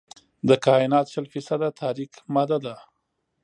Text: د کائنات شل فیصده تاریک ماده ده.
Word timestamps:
د 0.47 0.49
کائنات 0.65 1.05
شل 1.13 1.25
فیصده 1.33 1.69
تاریک 1.81 2.11
ماده 2.33 2.57
ده. 2.65 2.75